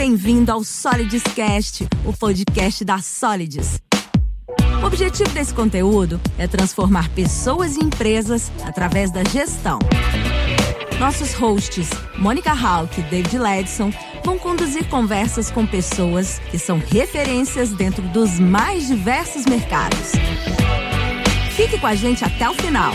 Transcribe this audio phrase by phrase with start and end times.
[0.00, 3.78] bem-vindo ao Solids Cast, o podcast da Solids.
[4.82, 9.78] O objetivo desse conteúdo é transformar pessoas e empresas através da gestão.
[10.98, 13.92] Nossos hosts, Mônica Hawk e David Ledson,
[14.24, 20.12] vão conduzir conversas com pessoas que são referências dentro dos mais diversos mercados.
[21.54, 22.94] Fique com a gente até o final.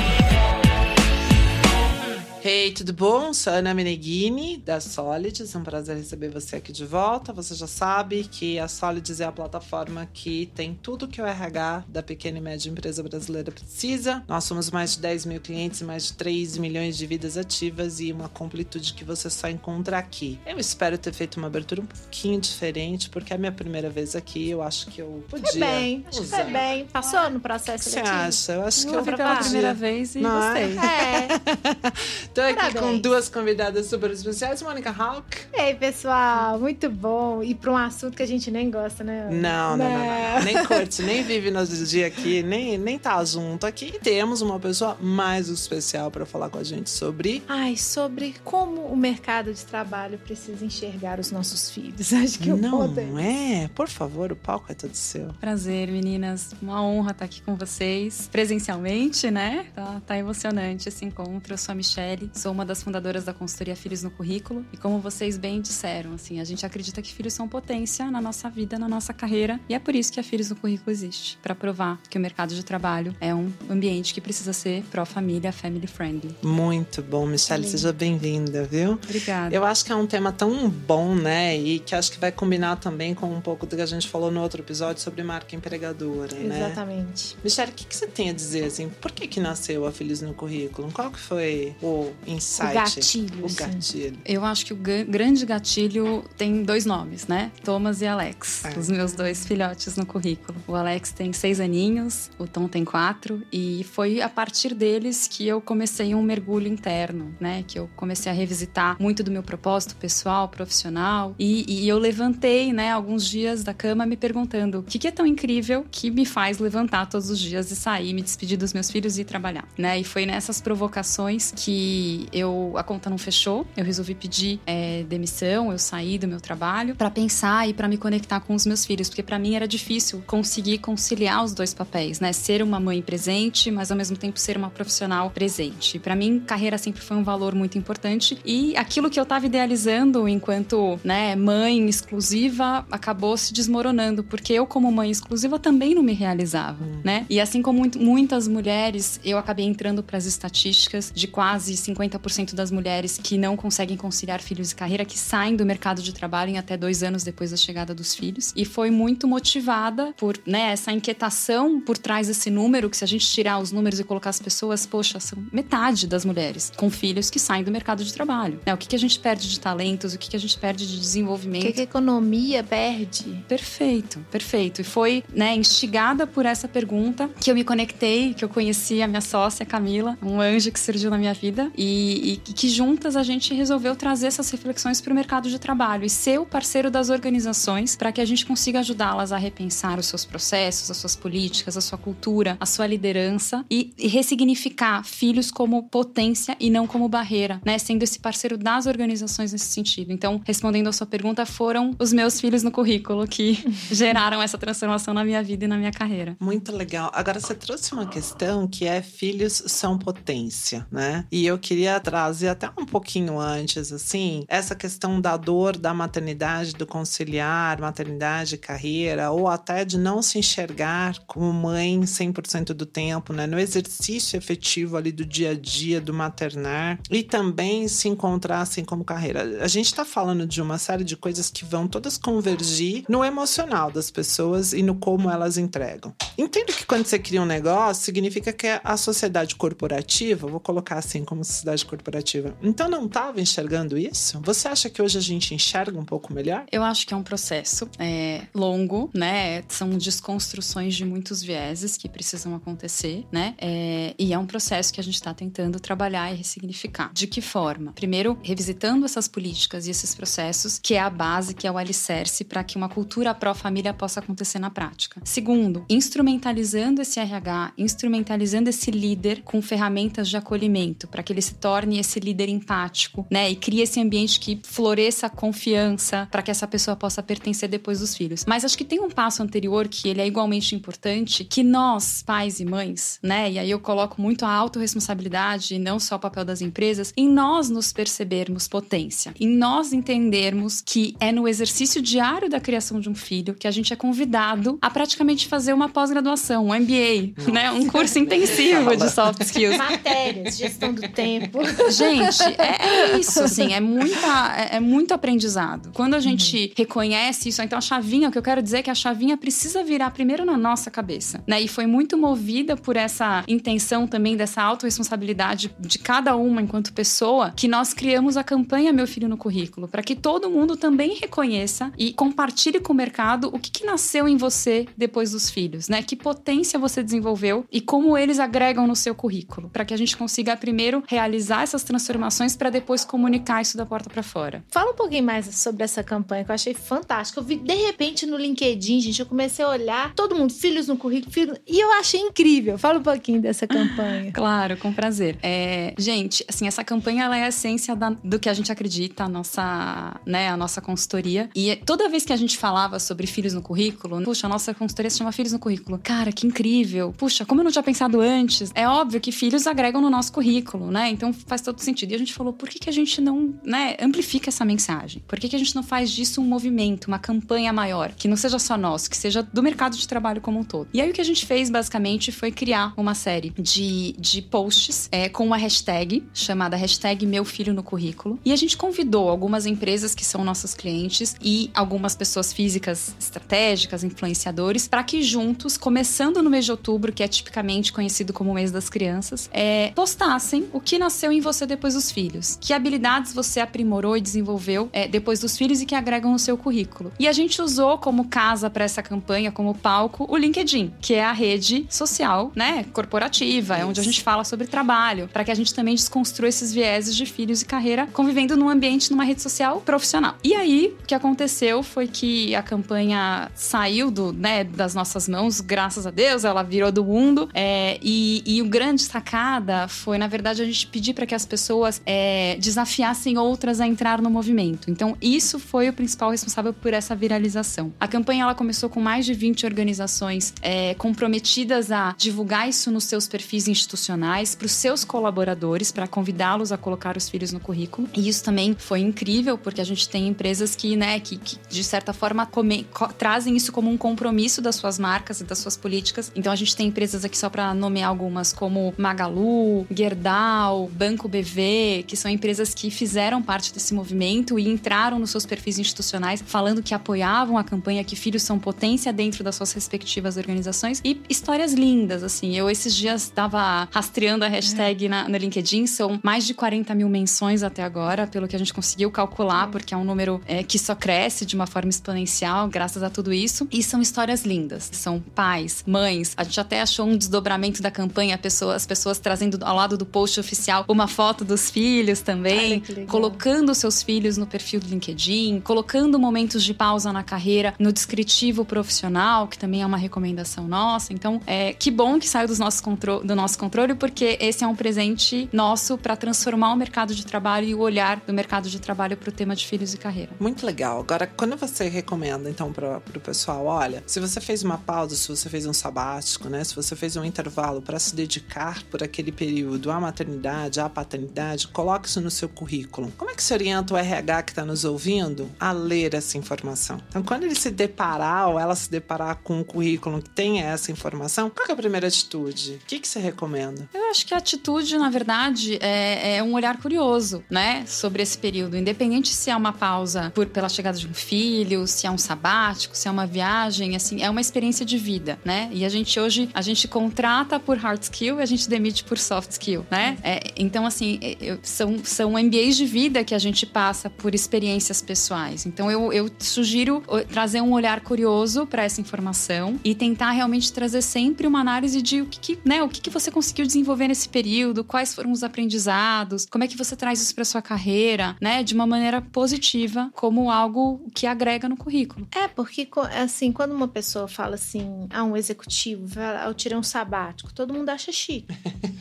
[2.48, 3.34] Hey, tudo bom?
[3.34, 5.55] Sou a Ana Meneghini, da Solids.
[5.55, 7.34] É um prazer receber você aqui de volta.
[7.34, 11.85] Você já sabe que a Solids é a plataforma que tem tudo que o RH
[11.88, 14.23] da pequena e média empresa brasileira precisa.
[14.27, 17.99] Nós somos mais de 10 mil clientes e mais de 3 milhões de vidas ativas
[17.99, 20.40] e uma completude que você só encontra aqui.
[20.46, 24.16] Eu espero ter feito uma abertura um pouquinho diferente, porque é a minha primeira vez
[24.16, 24.52] aqui.
[24.52, 25.49] Eu acho que eu podia.
[25.49, 26.85] Foi bem, acho que foi bem.
[26.85, 28.52] Passou no processo O que você acha?
[28.52, 30.68] Eu acho Eu que eu ouvi pela primeira vez e Não é?
[30.68, 30.76] gostei.
[32.34, 32.34] É.
[32.35, 32.80] Tô aqui Parabéns.
[32.81, 35.26] com duas convidadas super especiais, Mônica Hawk.
[35.54, 37.41] E aí, pessoal, muito bom.
[37.41, 39.29] E para um assunto que a gente nem gosta, né?
[39.32, 40.35] Não, não, não, Né?
[40.35, 40.43] não.
[40.43, 43.93] Nem curte, nem vive no dia aqui, nem, nem tá junto aqui.
[43.95, 47.41] E temos uma pessoa mais especial para falar com a gente sobre.
[47.48, 52.12] Ai, sobre como o mercado de trabalho precisa enxergar os nossos filhos.
[52.12, 53.70] Acho que o ponto Não é?
[53.73, 55.27] Por favor, o palco é todo seu.
[55.40, 56.54] Prazer, meninas.
[56.62, 59.67] Uma honra estar aqui com vocês presencialmente, né?
[59.73, 61.54] Tá, tá emocionante esse encontro.
[61.54, 64.66] Eu sou a Michelle, sou uma das fundadoras da consultoria Filhos no Currículo.
[64.72, 68.50] E como vocês bem disseram, assim, a gente acredita que filhos são potência na nossa
[68.50, 69.59] vida, na nossa carreira.
[69.67, 72.53] E é por isso que a Filhos no Currículo existe para provar que o mercado
[72.53, 76.35] de trabalho é um ambiente que precisa ser pró-família, family friendly.
[76.44, 78.94] Muito bom, Michelle, seja bem-vinda, viu?
[78.94, 79.53] Obrigada.
[79.56, 81.57] Eu acho que é um tema tão bom, né?
[81.57, 84.31] E que acho que vai combinar também com um pouco do que a gente falou
[84.31, 86.57] no outro episódio sobre marca empregadora, né?
[86.57, 87.38] Exatamente.
[87.44, 88.89] Michelle, o que, que você tem a dizer, assim?
[88.89, 90.91] Por que que nasceu a Feliz no Currículo?
[90.91, 92.72] Qual que foi o insight?
[92.72, 93.44] O gatilho.
[93.44, 93.56] O assim.
[93.56, 94.18] gatilho.
[94.25, 97.52] Eu acho que o grande gatilho tem dois nomes, né?
[97.63, 98.66] Thomas e Alex.
[98.66, 98.78] É.
[98.78, 100.57] Os meus dois filhotes no currículo.
[100.67, 103.41] O Alex tem seis aninhos, o Tom tem quatro.
[103.51, 107.63] E foi a partir deles que eu comecei um mergulho interno, né?
[107.67, 111.35] Que eu comecei a revisitar muito do meu propósito pessoal, profissional.
[111.39, 115.12] E, e eu levantei, né, alguns dias da cama me perguntando o que, que é
[115.12, 118.89] tão incrível que me faz levantar todos os dias e sair, me despedir dos meus
[118.89, 120.00] filhos e ir trabalhar, né?
[120.00, 123.66] E foi nessas provocações que eu a conta não fechou.
[123.75, 127.97] Eu resolvi pedir é, demissão, eu saí do meu trabalho pra pensar e pra me
[127.97, 132.19] conectar com os meus filhos, porque pra mim era difícil conseguir conciliar os dois papéis,
[132.19, 132.31] né?
[132.33, 135.99] Ser uma mãe presente, mas ao mesmo tempo ser uma profissional presente.
[135.99, 140.27] Pra mim, carreira sempre foi um valor muito importante e aquilo que eu tava idealizando
[140.27, 146.13] enquanto, né, mãe exclusiva acabou se desmoronando, porque eu como mãe exclusiva também não me
[146.13, 147.25] realizava, né?
[147.29, 152.72] E assim como muitas mulheres, eu acabei entrando para as estatísticas de quase 50% das
[152.72, 156.57] mulheres que não conseguem conciliar filhos e carreira, que saem do mercado de trabalho em
[156.57, 158.53] até dois anos depois da chegada dos filhos.
[158.56, 163.07] E foi muito motivada por né, essa inquietação por trás desse número, que se a
[163.07, 167.29] gente tirar os números e colocar as pessoas, poxa, são metade das mulheres com filhos
[167.29, 168.59] que saem do mercado de trabalho.
[168.66, 168.74] Né?
[168.74, 170.97] O que, que a gente perde de talentos, o que, que a gente perde de
[170.97, 171.66] O desenvolvimento.
[171.66, 173.44] que, que a economia perde?
[173.47, 174.81] Perfeito, perfeito.
[174.81, 179.07] E foi, né, instigada por essa pergunta que eu me conectei, que eu conheci a
[179.07, 183.24] minha sócia Camila, um anjo que surgiu na minha vida, e, e que juntas a
[183.24, 187.09] gente resolveu trazer essas reflexões para o mercado de trabalho e ser o parceiro das
[187.09, 191.78] organizações para que a gente consiga ajudá-las a repensar os seus processos, as suas políticas,
[191.78, 197.08] a sua cultura, a sua liderança e, e ressignificar filhos como potência e não como
[197.09, 197.78] barreira, né?
[197.78, 200.12] Sendo esse parceiro das organizações nesse sentido.
[200.12, 205.13] Então, respondendo a sua pergunta, foram os meus filhos no currículo que geraram essa transformação
[205.13, 206.36] na minha vida e na minha carreira.
[206.40, 207.12] Muito legal.
[207.13, 211.25] Agora você trouxe uma questão que é filhos são potência, né?
[211.31, 216.73] E eu queria trazer até um pouquinho antes, assim, essa questão da dor da maternidade,
[216.73, 222.85] do conciliar maternidade e carreira, ou até de não se enxergar como mãe 100% do
[222.85, 223.47] tempo, né?
[223.47, 228.85] No exercício efetivo ali do dia a dia, do maternar, e também se encontrar assim
[228.85, 229.63] como carreira.
[229.63, 233.89] A gente tá falando de uma série de coisas que vão todas convergir no emocional
[233.89, 236.13] das pessoas e no como elas entregam.
[236.38, 241.25] Entendo que quando você cria um negócio, significa que a sociedade corporativa, vou colocar assim
[241.25, 244.40] como sociedade corporativa, então não estava enxergando isso?
[244.44, 246.66] Você acha que hoje a gente enxerga um pouco melhor?
[246.72, 249.63] Eu acho que é um processo é, longo, né?
[249.68, 253.56] São desconstruções de muitos vieses que precisam acontecer, né?
[253.57, 257.12] É, e é um processo que a gente está tentando trabalhar e ressignificar.
[257.13, 257.92] De que forma?
[257.94, 262.44] Primeiro, revisitando essas políticas e esses processos, que é a base, que é o alicerce
[262.44, 265.22] para que uma cultura pró-família possa acontecer na prática.
[265.24, 271.56] Segundo, instrumentalizando esse RH, instrumentalizando esse líder com ferramentas de acolhimento, para que ele se
[271.56, 273.50] torne esse líder empático, né?
[273.50, 278.00] E crie esse ambiente que floresça a confiança para que essa pessoa possa pertencer depois
[278.00, 278.45] dos filhos.
[278.45, 282.59] Mas acho que tem um passo anterior que ele é igualmente importante, que nós, pais
[282.59, 283.51] e mães, né?
[283.51, 287.27] E aí eu coloco muito a autorresponsabilidade, e não só o papel das empresas, em
[287.27, 293.09] nós nos percebermos potência, em nós entendermos que é no exercício diário da criação de
[293.09, 297.51] um filho que a gente é convidado a praticamente fazer uma pós-graduação, um MBA, Nossa.
[297.51, 297.71] né?
[297.71, 299.77] Um curso intensivo de soft skills.
[299.77, 301.34] Matérias, gestão do tempo.
[301.89, 305.91] Gente, é, é isso, assim, é, muita, é, é, muito aprendizado.
[305.93, 306.73] Quando a gente uhum.
[306.77, 309.83] reconhece isso, então a chavinha, o que eu quero dizer é que a chavinha precisa
[309.83, 311.61] virar primeiro na nossa cabeça, né?
[311.61, 317.51] E foi muito movida por essa intenção também dessa autorresponsabilidade de cada uma enquanto pessoa
[317.55, 321.91] que nós criamos a campanha Meu Filho no Currículo, para que todo mundo também reconheça
[321.97, 326.01] e compartilhe com o mercado o que, que nasceu em você depois dos filhos, né?
[326.01, 330.15] Que potência você desenvolveu e como eles agregam no seu currículo, para que a gente
[330.15, 331.25] consiga primeiro realizar
[331.62, 334.63] essas transformações para depois comunicar isso da porta para fora.
[334.69, 337.39] Fala um pouquinho mais sobre essa campanha que eu achei fantástica.
[337.39, 340.98] Eu vi de repente no LinkedIn, gente, eu comecei a olhar todo mundo, filhos no
[340.98, 341.31] currículo,
[341.68, 342.77] e eu achei incrível.
[342.77, 344.31] Fala um pouquinho dessa campanha.
[344.33, 345.38] claro, com prazer.
[345.42, 349.24] É, gente, assim, essa campanha ela é a essência da, do que a gente acredita,
[349.24, 351.50] a nossa, né, a nossa consultoria.
[351.56, 355.10] E toda vez que a gente falava sobre filhos no currículo, puxa, a nossa consultoria
[355.10, 356.00] se chama Filhos no Currículo.
[356.04, 357.13] Cara, que incrível.
[357.18, 358.71] Puxa, como eu não tinha pensado antes.
[358.75, 361.10] É óbvio que filhos agregam no nosso currículo, né?
[361.15, 362.12] Então faz todo sentido.
[362.12, 365.23] E a gente falou, por que, que a gente não, né, amplifica essa mensagem?
[365.27, 368.38] Por que, que a gente não faz disso um movimento, uma campanha maior, que não
[368.38, 370.88] seja só nosso, que seja do mercado de trabalho como um todo?
[370.94, 375.09] E aí o que a gente fez basicamente foi criar uma série de, de posts
[375.12, 378.39] é, com uma hashtag chamada hashtag Meu Filho no Currículo.
[378.44, 384.03] E a gente convidou algumas empresas que são nossos clientes e algumas pessoas físicas estratégicas,
[384.03, 388.71] influenciadores, para que juntos, começando no mês de outubro, que é tipicamente conhecido como mês
[388.71, 393.59] das crianças, é, postassem o que nasceu em você depois dos filhos, que habilidades você
[393.59, 397.12] aprimorou e desenvolveu é, depois dos filhos e que agregam no seu currículo.
[397.19, 401.24] E a gente usou como casa para essa campanha, como palco, o LinkedIn, que é
[401.24, 405.56] a rede social, né, corporativa, é onde a gente fala sobre trabalho, para que a
[405.56, 409.81] gente também desconstrua esses vieses de filhos e carreira convivendo num ambiente, numa rede social
[409.81, 410.36] profissional.
[410.44, 415.62] E aí, o que aconteceu foi que a campanha saiu do, né, das nossas mãos,
[415.62, 417.50] graças a Deus, ela virou do mundo.
[417.53, 421.45] É, e, e o grande sacada foi, na verdade, a gente pedir para que as
[421.45, 424.89] pessoas é, desafiassem outras a entrar no movimento.
[424.89, 427.93] Então, isso foi o principal responsável por essa viralização.
[427.99, 433.05] A campanha ela começou com mais de 20 organizações é, comprometidas a divulgar isso nos
[433.05, 438.07] seus perfis institucionais, para os seus colaboradores, para convidá-los a colocar os filhos no currículo.
[438.15, 441.83] E isso também foi incrível, porque a gente tem empresas que, né, que, que de
[441.83, 445.77] certa forma come, co, trazem isso como um compromisso das suas marcas e das suas
[445.77, 446.31] políticas.
[446.35, 452.06] Então a gente tem empresas aqui só para nomear algumas como Magalu, Gerdau, Banco BV,
[452.07, 456.83] que são empresas que fizeram parte desse movimento e entraram nos seus perfis institucionais falando
[456.83, 461.74] que apoiavam a campanha que filhos são potência dentro das suas respectivas organizações e histórias
[461.74, 462.56] lindas assim.
[462.56, 465.10] Eu esses dias estava rastreando a hashtag é.
[465.10, 468.74] na, no LinkedIn, são mais de 40 mil menções até agora, pelo que a gente
[468.74, 469.71] conseguiu calcular, é.
[469.71, 473.33] porque é um número é, que só cresce de uma forma exponencial graças a tudo
[473.33, 473.68] isso.
[473.71, 474.89] E são histórias lindas.
[474.92, 476.33] São pais, mães.
[476.38, 480.06] A gente até achou um desdobramento da campanha, pessoa, as pessoas trazendo ao lado do
[480.06, 486.19] post oficial uma foto dos filhos também, colocando seus filhos no perfil do LinkedIn, colocando
[486.19, 491.13] momentos de pausa na carreira no descritivo profissional, que também é uma recomendação nossa.
[491.13, 492.81] Então, é, que bom que saiu dos nossos
[493.23, 497.68] do nosso controle, porque esse é um presente nosso para transformar o mercado de trabalho
[497.68, 500.31] e o olhar do mercado de trabalho para o tema de filhos e carreira.
[500.40, 500.99] Muito legal.
[500.99, 505.28] Agora, quando você recomenda, então, para o pessoal, olha, se você fez uma pausa, se
[505.28, 506.63] você fez um sabático, né?
[506.63, 511.68] Se você fez um intervalo para se dedicar por aquele período à maternidade, à paternidade,
[511.68, 513.12] coloque isso no seu currículo.
[513.18, 517.00] Como é que se orienta o RH que está nos ouvindo a ler essa informação?
[517.10, 520.92] Então, quando ele se deparar ou ela se deparar com um currículo que tenha essa
[520.92, 522.80] informação, qual é a primeira atitude?
[522.84, 523.90] O que, que você recomenda?
[523.94, 527.86] Eu acho que a atitude, na verdade, é, é um olhar curioso, né?
[527.86, 528.78] Sobre esse período.
[528.78, 532.96] Independente se é uma pausa por, pela chegada de um filho, se é um sabático,
[532.96, 535.70] se é uma viagem, assim, é uma experiência de vida, né?
[535.72, 539.18] E a gente hoje, a gente contrata por hard skill e a gente demite por
[539.18, 540.18] soft skill, né?
[540.24, 541.20] É, então, assim,
[541.62, 545.66] são, são MBAs de vida que a gente passa por experiências pessoais.
[545.66, 551.02] Então, eu, eu sugiro trazer um olhar curioso para essa informação e tentar realmente trazer
[551.02, 554.30] sempre uma análise de o que, que né, o que, que você conseguiu desenvolver nesse
[554.30, 558.64] período, quais foram os aprendizados, como é que você traz isso para sua carreira, né,
[558.64, 562.28] de uma maneira positiva, como algo que agrega no currículo.
[562.36, 567.54] É, porque assim, quando uma pessoa fala assim, ah, um executivo, eu tirei um sabático,
[567.54, 568.48] todo mundo acha chique.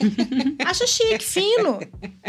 [0.65, 1.79] acha chique, fino.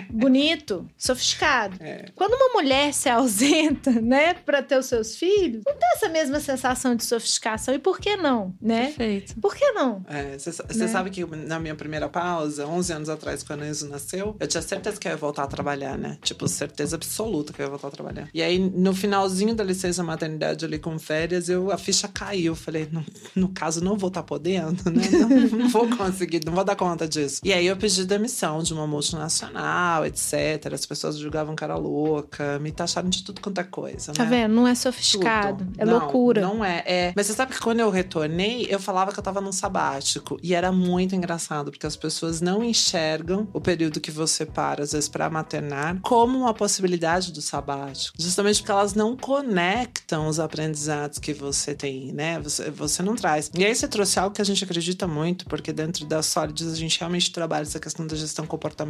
[0.10, 1.78] bonito, sofisticado.
[1.80, 2.06] É.
[2.16, 6.40] Quando uma mulher se ausenta, né, para ter os seus filhos, não tem essa mesma
[6.40, 7.74] sensação de sofisticação.
[7.74, 8.86] E por que não, né?
[8.88, 9.40] Perfeito.
[9.40, 10.04] Por que não?
[10.38, 10.88] Você Né?
[10.88, 14.62] sabe que na minha primeira pausa, 11 anos atrás, quando a Enzo nasceu, eu tinha
[14.62, 16.18] certeza que eu ia voltar a trabalhar, né?
[16.22, 18.30] Tipo, certeza absoluta que eu ia voltar a trabalhar.
[18.34, 22.56] E aí, no finalzinho da licença maternidade ali com férias, eu, a ficha caiu.
[22.56, 23.04] Falei, no,
[23.36, 25.04] no caso, não vou estar podendo, né?
[25.12, 27.42] Não, não vou conseguir, não vou dar conta disso.
[27.44, 30.74] E aí eu pedi demissão de uma multinacional, etc.
[30.74, 34.30] As pessoas julgavam cara louca, me taxaram de tudo quanto é coisa, Tá né?
[34.30, 34.54] vendo?
[34.54, 35.64] Não é sofisticado.
[35.66, 35.74] Tudo.
[35.78, 36.42] É Não, loucura.
[36.42, 37.14] Não é, é.
[37.16, 40.38] Mas você sabe que quando eu retornei, eu falava que eu tava num sabático.
[40.42, 44.92] E era muito engraçado, porque as pessoas não enxergam o período que você para, às
[44.94, 48.16] vezes, pra maternar, como uma possibilidade do sabático.
[48.20, 52.40] Justamente porque elas não conectam os aprendizados que você tem, né?
[52.40, 53.50] Você, você não traz.
[53.58, 56.76] E aí você trouxe algo que a gente acredita muito, porque dentro da Solids a
[56.76, 58.85] gente realmente trabalha essa questão da gestão comportamental,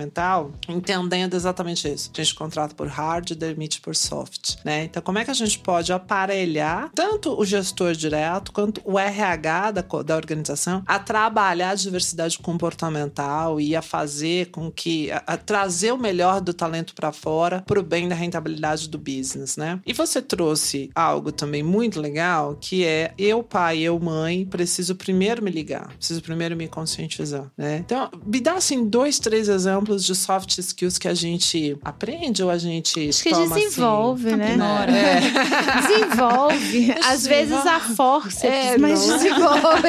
[0.68, 2.12] entendendo exatamente isso.
[2.14, 4.86] A gente contrata por hard e demite por soft, né?
[4.86, 9.72] Então, como é que a gente pode aparelhar tanto o gestor direto quanto o RH
[9.72, 15.38] da, da organização a trabalhar a diversidade comportamental e a fazer com que a, a
[15.38, 19.80] trazer o melhor do talento para fora para o bem da rentabilidade do business, né?
[19.86, 25.44] E você trouxe algo também muito legal que é eu pai, eu mãe preciso primeiro
[25.44, 27.78] me ligar, preciso primeiro me conscientizar, né?
[27.78, 32.50] Então me dá assim dois, três exemplos de soft skills que a gente aprende ou
[32.50, 34.52] a gente Acho que toma, assim, desenvolve, né?
[34.54, 34.92] Ignora.
[34.92, 35.22] É.
[35.88, 36.96] Desenvolve.
[37.04, 39.18] Às vezes a força, É, mas não.
[39.18, 39.88] desenvolve.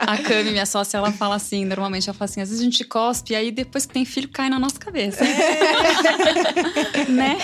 [0.00, 2.84] A Cami, minha sócia, ela fala assim, normalmente ela fala assim, às vezes a gente
[2.84, 5.24] cospe e aí depois que tem filho cai na nossa cabeça.
[7.08, 7.38] né?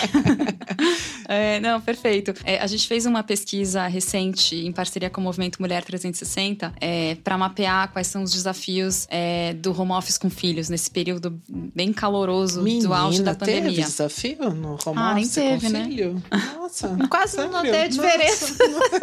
[1.29, 2.35] É, não, perfeito.
[2.45, 7.17] É, a gente fez uma pesquisa recente em parceria com o Movimento Mulher 360 é,
[7.23, 11.41] para mapear quais são os desafios é, do home office com filhos nesse período
[11.77, 13.85] bem caloroso do auge da teve pandemia.
[13.85, 15.85] desafio no home Ah, nem office teve, com né?
[15.85, 16.23] filho?
[16.57, 16.97] Nossa.
[17.11, 17.65] Quase não sério?
[17.67, 18.55] notei a diferença.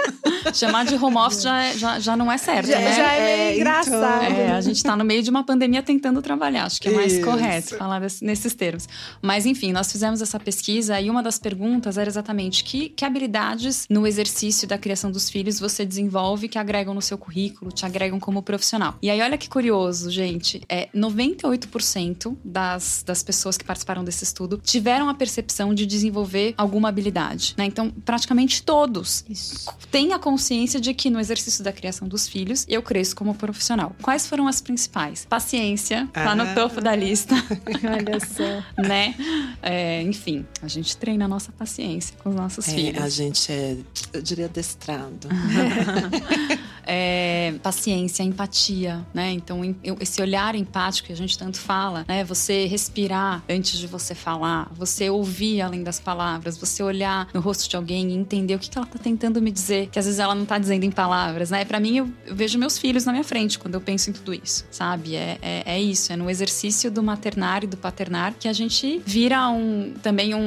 [0.53, 2.95] Chamar de home office já, é- já, já não é certo, Já, né?
[2.95, 4.23] já é meio É, engraçado.
[4.23, 6.65] É, a gente tá no meio de uma pandemia tentando trabalhar.
[6.65, 7.21] Acho que é mais Isso.
[7.23, 8.87] correto falar desse- nesses termos.
[9.21, 13.85] Mas, enfim, nós fizemos essa pesquisa e uma das perguntas era exatamente que, que habilidades
[13.89, 18.19] no exercício da criação dos filhos você desenvolve que agregam no seu currículo, te agregam
[18.19, 18.95] como profissional.
[19.01, 20.61] E aí, olha que curioso, gente.
[20.67, 26.87] É, 98% das, das pessoas que participaram desse estudo tiveram a percepção de desenvolver alguma
[26.89, 27.53] habilidade.
[27.57, 27.65] Né?
[27.65, 29.69] Então, praticamente todos Isso.
[29.91, 33.93] tenha consciência de que no exercício da criação dos filhos eu cresço como profissional.
[34.01, 35.25] Quais foram as principais?
[35.29, 36.53] Paciência, tá no Ah.
[36.53, 37.35] topo da lista,
[37.83, 38.81] Olha só.
[38.81, 39.13] né?
[39.61, 43.03] É, enfim, a gente treina a nossa paciência com os nossos É, filhos.
[43.03, 43.75] a gente é,
[44.13, 45.27] eu diria, adestrado.
[46.85, 49.31] É, paciência, empatia, né?
[49.31, 49.61] Então,
[49.99, 52.23] esse olhar empático que a gente tanto fala, né?
[52.23, 57.69] Você respirar antes de você falar, você ouvir além das palavras, você olhar no rosto
[57.69, 60.19] de alguém e entender o que, que ela tá tentando me dizer, que às vezes
[60.19, 61.63] ela não tá dizendo em palavras, né?
[61.65, 64.65] Pra mim, eu, vejo meus filhos na minha frente quando eu penso em tudo isso,
[64.71, 65.15] sabe?
[65.15, 69.01] É, é, é isso, é no exercício do maternar e do paternar que a gente
[69.05, 70.39] vira um, também um,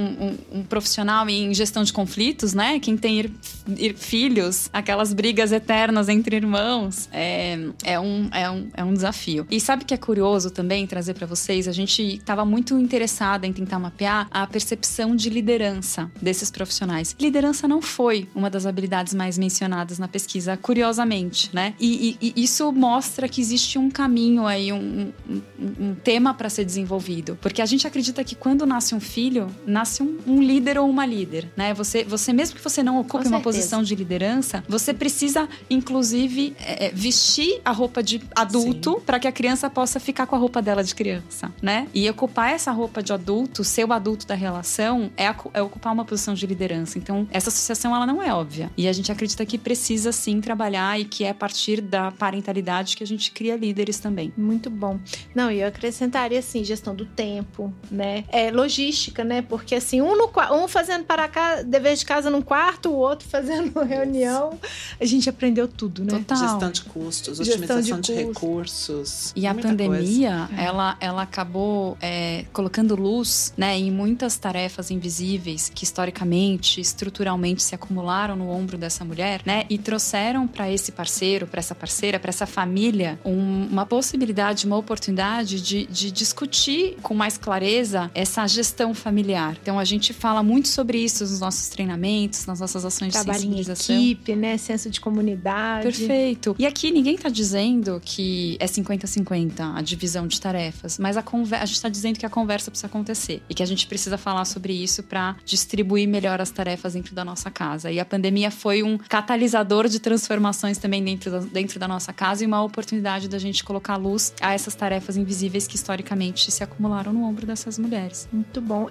[0.52, 2.81] um- um profissional em gestão de conflitos, né?
[2.81, 3.33] Quem tem ir-
[3.78, 9.47] ir- filhos, aquelas brigas eternas entre irmãos, é, é, um, é, um, é um desafio.
[9.50, 11.68] E sabe que é curioso também trazer pra vocês?
[11.68, 17.14] A gente estava muito interessada em tentar mapear a percepção de liderança desses profissionais.
[17.21, 21.75] Liderança não foi uma das habilidades mais mencionadas na pesquisa, curiosamente, né?
[21.78, 25.42] E, e- e isso mostra que existe um caminho aí, um, um-
[25.90, 27.38] um tema para ser desenvolvido.
[27.40, 31.04] Porque a gente acredita que quando nasce um filho, nasce um, um líder ou uma
[31.06, 31.73] líder, né?
[31.75, 36.15] Você, você mesmo que você não ocupe uma posição de liderança, você precisa, inclusive,
[36.58, 40.38] é, é, vestir a roupa de adulto para que a criança possa ficar com a
[40.38, 41.88] roupa dela de criança, né?
[41.92, 46.04] E ocupar essa roupa de adulto, ser o adulto da relação, é, é ocupar uma
[46.04, 46.99] posição de liderança.
[46.99, 48.70] Então, essa associação, ela não é óbvia.
[48.76, 52.96] E a gente acredita que precisa, sim, trabalhar e que é a partir da parentalidade
[52.96, 54.32] que a gente cria líderes também.
[54.37, 54.99] Muito bom.
[55.35, 58.25] Não, e eu acrescentaria assim, gestão do tempo, né?
[58.28, 59.42] É logística, né?
[59.42, 63.28] Porque assim, um, no, um fazendo para cá, dever de casa num quarto, o outro
[63.28, 64.58] fazendo reunião.
[65.00, 66.19] A gente aprendeu tudo, né?
[66.19, 66.37] Total.
[66.39, 68.41] Gestão de custos, Gestão otimização de de, custos.
[68.41, 69.33] recursos.
[69.37, 70.65] E a pandemia, É.
[70.65, 77.75] ela, ela acabou é, colocando luz né, em muitas tarefas invisíveis que historicamente, estruturalmente se
[77.75, 79.65] acumularam no ombro dessa mulher, né?
[79.69, 84.77] E trouxeram para esse parceiro, para essa parceira, para essa família, um- uma possibilidade, uma
[84.77, 89.57] oportunidade de, de discutir com mais clareza essa gestão familiar.
[89.63, 93.39] Então a gente fala muito sobre isso nos nossos treinamentos, nas nossas ações de Trabalho
[93.39, 93.97] em sensibilização.
[93.97, 94.57] equipe, né?
[94.57, 95.83] Senso de comunidade.
[95.99, 96.57] Perfeito.
[96.59, 101.57] E aqui ninguém tá dizendo que é 50-50 a divisão de tarefas, mas a, conver...
[101.57, 104.45] a gente tá dizendo que a conversa precisa acontecer e que a gente precisa falar
[104.45, 107.91] sobre isso para distribuir melhor as tarefas dentro da nossa casa.
[107.91, 112.45] E a pandemia foi um catalisador de transformações também dentro da, dentro da nossa casa
[112.45, 117.12] e uma oportunidade da gente colocar luz a essas tarefas invisíveis que historicamente se acumularam
[117.12, 118.29] no ombro dessas mulheres.
[118.33, 118.88] Muito bom.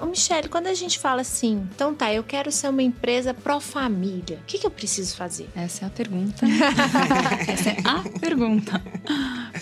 [0.00, 4.38] Ô, Michelle, quando a gente fala assim, então tá, eu quero ser uma empresa pró-família,
[4.42, 5.48] o que, que eu preciso fazer?
[5.54, 6.46] Essa é a pergunta.
[7.48, 8.82] Essa é a pergunta.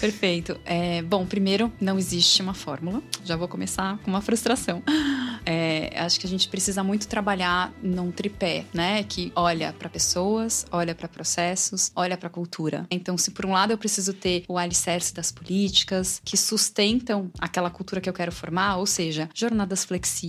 [0.00, 0.58] Perfeito.
[0.64, 3.02] É, bom, primeiro, não existe uma fórmula.
[3.24, 4.82] Já vou começar com uma frustração.
[5.46, 9.02] É, acho que a gente precisa muito trabalhar num tripé, né?
[9.04, 12.86] Que olha para pessoas, olha para processos, olha para cultura.
[12.90, 17.70] Então, se por um lado eu preciso ter o alicerce das políticas que sustentam aquela
[17.70, 20.23] cultura que eu quero formar, ou seja, jornadas flexíveis,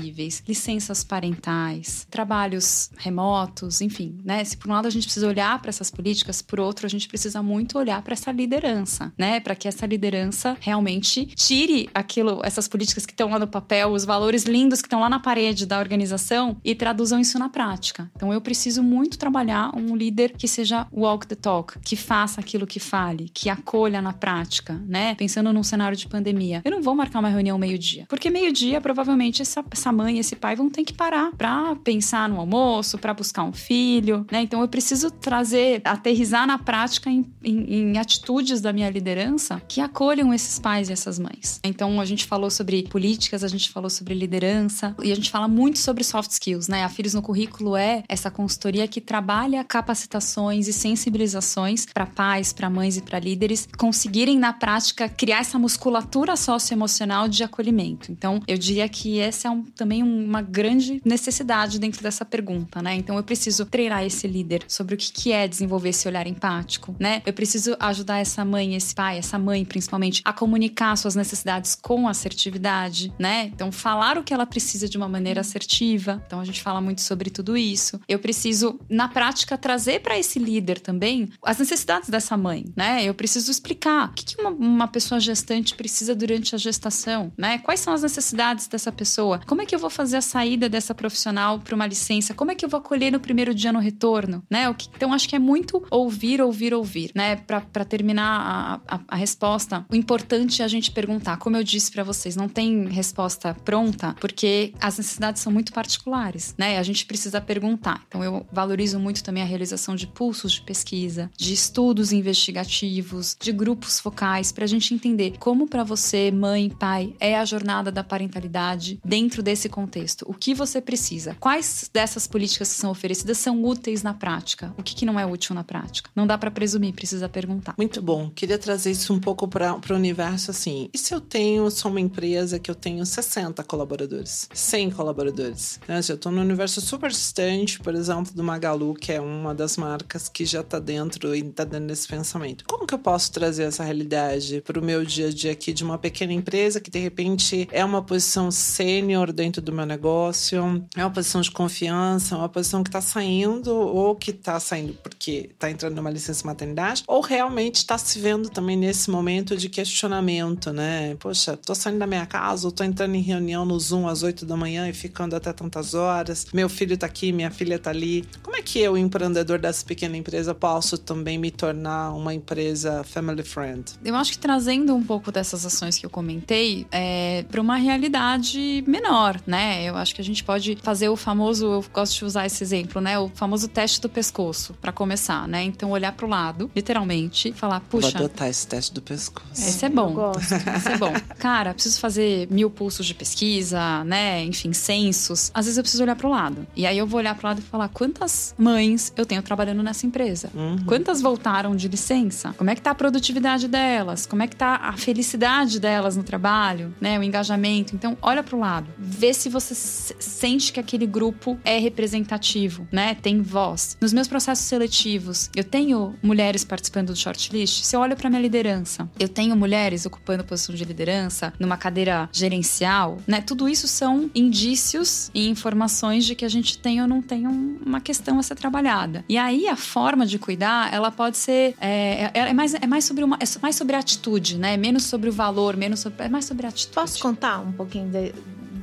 [0.47, 4.43] licenças parentais, trabalhos remotos, enfim, né?
[4.43, 7.07] Se por um lado a gente precisa olhar para essas políticas, por outro a gente
[7.07, 9.39] precisa muito olhar para essa liderança, né?
[9.39, 14.05] Para que essa liderança realmente tire aquilo, essas políticas que estão lá no papel, os
[14.05, 18.09] valores lindos que estão lá na parede da organização e traduzam isso na prática.
[18.15, 22.67] Então eu preciso muito trabalhar um líder que seja walk the talk, que faça aquilo
[22.67, 25.15] que fale, que acolha na prática, né?
[25.15, 26.61] Pensando num cenário de pandemia.
[26.63, 30.35] Eu não vou marcar uma reunião meio-dia, porque meio-dia provavelmente essa, essa mãe e esse
[30.35, 34.41] pai vão ter que parar para pensar no almoço, para buscar um filho, né?
[34.41, 39.81] Então eu preciso trazer, aterrizar na prática em, em, em atitudes da minha liderança que
[39.81, 41.59] acolham esses pais e essas mães.
[41.63, 45.47] Então a gente falou sobre políticas, a gente falou sobre liderança e a gente fala
[45.47, 46.83] muito sobre soft skills, né?
[46.83, 52.69] A Filhos no Currículo é essa consultoria que trabalha capacitações e sensibilizações para pais, para
[52.69, 58.11] mães e para líderes conseguirem na prática criar essa musculatura socioemocional de acolhimento.
[58.11, 62.95] Então eu diria que essa é um, também uma grande necessidade dentro dessa pergunta, né?
[62.95, 67.21] Então eu preciso treinar esse líder sobre o que, é desenvolver esse olhar empático, né?
[67.25, 72.07] Eu preciso ajudar essa mãe, esse pai, essa mãe principalmente, a comunicar suas necessidades com
[72.07, 73.51] assertividade, né?
[73.53, 76.21] Então falar o que ela precisa de uma maneira assertiva.
[76.25, 77.99] Então a gente fala muito sobre tudo isso.
[78.07, 83.03] Eu preciso na prática trazer para esse líder também as necessidades dessa mãe, né?
[83.03, 87.57] Eu preciso explicar o que, uma pessoa gestante precisa durante a gestação, né?
[87.59, 89.39] Quais são as necessidades dessa pessoa?
[89.45, 92.33] Como é que eu vou fazer a saída dessa profissional para uma licença?
[92.33, 94.73] Como é que eu vou acolher no primeiro dia no retorno, né?
[94.95, 97.35] Então acho que é muito ouvir, ouvir, ouvir, né?
[97.35, 101.37] Para terminar a, a, a, resposta, o importante é a gente perguntar.
[101.37, 106.53] Como eu disse para vocês, não tem resposta pronta, porque as necessidades são muito particulares,
[106.57, 106.77] né?
[106.77, 108.03] A gente precisa perguntar.
[108.07, 113.51] Então eu valorizo muito também a realização de pulsos de pesquisa, de estudos investigativos, de
[113.51, 118.03] grupos focais, para a gente entender como para você, mãe, pai, é a jornada da
[118.03, 120.25] parentalidade dentro desse contexto.
[120.27, 121.35] O que você precisa?
[121.39, 124.73] Quais dessas políticas que são oferecidas são úteis na prática?
[124.77, 126.09] O que, que não é útil na prática?
[126.15, 127.75] Não dá para presumir, precisa perguntar.
[127.77, 128.29] Muito bom.
[128.29, 130.89] Queria trazer isso um pouco para o universo assim.
[130.93, 135.79] E se eu tenho, sou uma empresa que eu tenho 60 colaboradores, 100 colaboradores?
[135.87, 135.99] Né?
[136.07, 140.29] Eu estou no universo super distante, por exemplo, do Magalu, que é uma das marcas
[140.29, 142.65] que já está dentro e está dentro desse pensamento.
[142.67, 145.83] Como que eu posso trazer essa realidade para o meu dia a dia aqui de
[145.83, 151.03] uma pequena empresa que de repente é uma posição sênior dentro do meu negócio, é
[151.03, 155.49] uma posição de confiança, é uma posição que está saindo ou que está saindo porque
[155.51, 160.73] está entrando numa licença maternidade, ou realmente está se vendo também nesse momento de questionamento,
[160.73, 161.15] né?
[161.19, 164.45] Poxa, tô saindo da minha casa, ou tô entrando em reunião no Zoom às 8
[164.45, 166.47] da manhã e ficando até tantas horas.
[166.51, 168.25] Meu filho tá aqui, minha filha tá ali.
[168.41, 173.43] Como é que eu, empreendedor dessa pequena empresa, posso também me tornar uma empresa family
[173.43, 173.93] friend?
[174.03, 178.83] Eu acho que trazendo um pouco dessas ações que eu comentei é, para uma realidade
[178.87, 179.83] menor, né?
[179.83, 183.01] Eu acho que a gente pode fazer o famoso, eu gosto de usar esse exemplo,
[183.01, 183.17] né?
[183.19, 185.63] O famoso teste do pescoço, para começar, né?
[185.63, 188.11] Então olhar para o lado, literalmente, falar, puxa.
[188.11, 189.47] Vou adotar esse teste do pescoço.
[189.53, 190.31] Esse é bom.
[190.37, 191.13] Esse é bom.
[191.37, 194.43] Cara, preciso fazer mil pulsos de pesquisa, né?
[194.43, 195.51] Enfim, censos.
[195.53, 196.67] Às vezes eu preciso olhar para o lado.
[196.75, 199.83] E aí eu vou olhar para o lado e falar quantas mães eu tenho trabalhando
[199.83, 200.49] nessa empresa?
[200.53, 200.77] Uhum.
[200.85, 202.53] Quantas voltaram de licença?
[202.57, 204.25] Como é que tá a produtividade delas?
[204.25, 207.17] Como é que tá a felicidade delas no trabalho, né?
[207.19, 207.95] O engajamento.
[207.95, 208.87] Então, olha para o lado.
[209.15, 213.15] Vê se você sente que aquele grupo é representativo, né?
[213.15, 213.95] Tem voz.
[214.01, 217.83] Nos meus processos seletivos, eu tenho mulheres participando do shortlist.
[217.83, 222.29] Se eu olho para minha liderança, eu tenho mulheres ocupando posição de liderança numa cadeira
[222.31, 223.39] gerencial, né?
[223.39, 228.01] Tudo isso são indícios e informações de que a gente tem ou não tem uma
[228.01, 229.23] questão a ser trabalhada.
[229.29, 233.05] E aí a forma de cuidar, ela pode ser é, é, é mais é mais
[233.05, 234.75] sobre uma é mais sobre a atitude, né?
[234.75, 236.95] Menos sobre o valor, menos sobre, é mais sobre a atitude.
[236.95, 238.33] Posso contar um pouquinho de,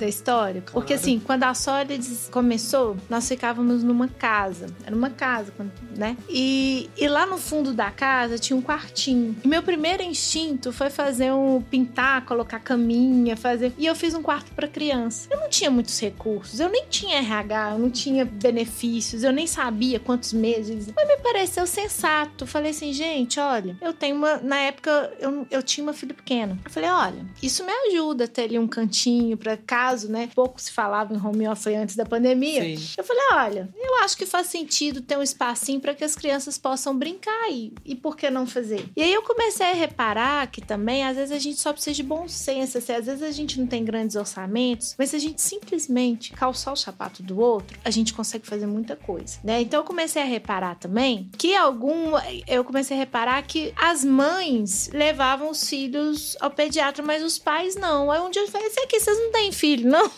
[0.02, 0.62] da história?
[0.72, 4.66] Porque assim, quando a Solids começou, nós ficávamos numa casa.
[4.84, 5.52] Era uma casa,
[5.96, 6.16] né?
[6.28, 9.36] E, e lá no fundo da casa tinha um quartinho.
[9.44, 13.72] E meu primeiro instinto foi fazer um pintar, colocar caminha, fazer.
[13.78, 15.28] E eu fiz um quarto para criança.
[15.30, 19.46] Eu não tinha muitos recursos, eu nem tinha RH, eu não tinha benefícios, eu nem
[19.46, 20.92] sabia quantos meses.
[20.96, 22.44] Mas me pareceu sensato.
[22.44, 24.38] Falei assim, gente, olha, eu tenho uma.
[24.38, 26.58] Na época, eu, eu tinha uma filha pequena.
[26.64, 29.56] Eu falei, olha, isso me ajuda a ter ali um cantinho para
[29.92, 30.28] caso, né?
[30.34, 32.62] Pouco se falava em home office antes da pandemia.
[32.76, 32.94] Sim.
[32.96, 36.56] Eu falei, olha, eu acho que faz sentido ter um espacinho para que as crianças
[36.58, 38.88] possam brincar e, e por que não fazer?
[38.96, 42.02] E aí eu comecei a reparar que também, às vezes, a gente só precisa de
[42.02, 42.78] bom senso.
[42.78, 46.72] Assim, às vezes a gente não tem grandes orçamentos, mas se a gente simplesmente calçar
[46.72, 49.60] o sapato do outro, a gente consegue fazer muita coisa, né?
[49.60, 52.12] Então eu comecei a reparar também que algum.
[52.46, 57.74] Eu comecei a reparar que as mães levavam os filhos ao pediatra, mas os pais
[57.76, 58.10] não.
[58.10, 60.10] Aí um dia eu falei, esse aqui, vocês não têm filho, não?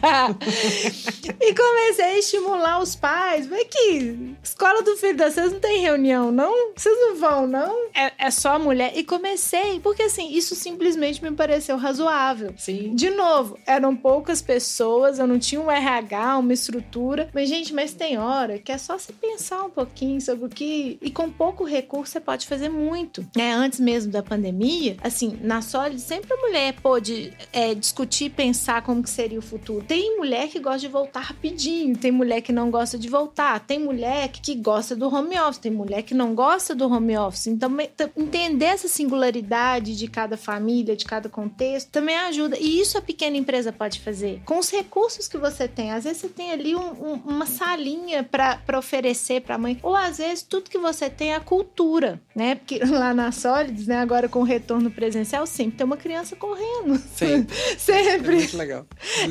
[1.40, 3.46] e comecei a estimular os pais.
[3.46, 6.72] Vem aqui, escola do filho de vocês não tem reunião, não?
[6.76, 7.88] Vocês não vão, não?
[7.94, 8.92] É, é só mulher.
[8.96, 12.54] E comecei, porque assim, isso simplesmente me pareceu razoável.
[12.56, 12.94] Sim.
[12.94, 17.28] De novo, eram poucas pessoas, eu não tinha um RH, uma estrutura.
[17.32, 20.98] Mas, gente, mas tem hora que é só se pensar um pouquinho sobre o que.
[21.02, 23.26] E com pouco recurso você pode fazer muito.
[23.36, 28.82] É, antes mesmo da pandemia, assim, na Solid, sempre a mulher pôde é, discutir, pensar
[28.82, 32.52] como que seria o futuro tem mulher que gosta de voltar rapidinho, tem mulher que
[32.52, 36.32] não gosta de voltar, tem mulher que gosta do home office, tem mulher que não
[36.32, 37.48] gosta do home office.
[37.48, 37.76] Então,
[38.16, 42.56] entender essa singularidade de cada família, de cada contexto, também ajuda.
[42.56, 44.40] E isso a pequena empresa pode fazer.
[44.44, 45.90] Com os recursos que você tem.
[45.90, 49.96] Às vezes você tem ali um, um, uma salinha para oferecer para a mãe, ou
[49.96, 52.54] às vezes tudo que você tem é a cultura, né?
[52.54, 56.96] Porque lá na Solids, né, agora com o retorno presencial, sempre tem uma criança correndo.
[57.16, 57.56] Sempre.
[57.76, 58.34] sempre.
[58.34, 58.86] É muito legal.